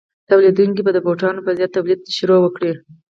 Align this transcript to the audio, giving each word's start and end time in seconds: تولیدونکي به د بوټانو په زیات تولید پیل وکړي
تولیدونکي 0.29 0.81
به 0.83 0.91
د 0.95 0.99
بوټانو 1.05 1.43
په 1.45 1.51
زیات 1.57 1.71
تولید 1.77 1.99
پیل 2.17 2.29
وکړي 2.41 2.71